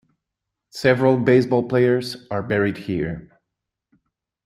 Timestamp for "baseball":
1.19-1.67